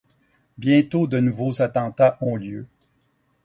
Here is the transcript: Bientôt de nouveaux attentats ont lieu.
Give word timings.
Bientôt 0.57 1.05
de 1.05 1.19
nouveaux 1.19 1.61
attentats 1.61 2.17
ont 2.21 2.35
lieu. 2.35 2.65